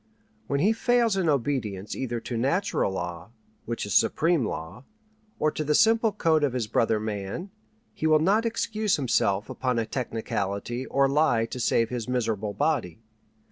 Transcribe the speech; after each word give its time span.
When 0.47 0.61
he 0.61 0.73
fails 0.73 1.15
in 1.15 1.29
obedience 1.29 1.95
either 1.95 2.19
to 2.21 2.35
natural 2.35 2.91
law 2.93 3.29
(which 3.65 3.85
is 3.85 3.93
supreme 3.93 4.43
law), 4.43 4.83
or 5.37 5.51
to 5.51 5.63
the 5.63 5.75
simple 5.75 6.11
code 6.11 6.43
of 6.43 6.53
his 6.53 6.65
brother 6.65 6.99
man, 6.99 7.51
he 7.93 8.07
will 8.07 8.17
not 8.17 8.43
excuse 8.43 8.95
himself 8.95 9.47
upon 9.47 9.77
a 9.77 9.85
technicality 9.85 10.87
or 10.87 11.07
lie 11.07 11.45
to 11.45 11.59
save 11.59 11.89
his 11.89 12.09
miserable 12.09 12.53
body. 12.55 13.03